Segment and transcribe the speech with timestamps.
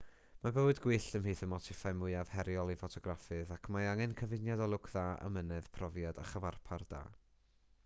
[0.43, 4.71] mae bywyd gwyllt ymhlith y motiffau mwyaf heriol i ffotograffydd ac mae angen cyfuniad o
[4.73, 7.07] lwc dda amynedd profiad a chyfarpar da